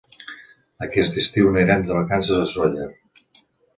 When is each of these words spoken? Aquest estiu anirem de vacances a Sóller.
Aquest 0.85 1.19
estiu 1.23 1.49
anirem 1.51 1.85
de 1.91 1.95
vacances 1.99 2.37
a 2.47 2.51
Sóller. 2.55 2.89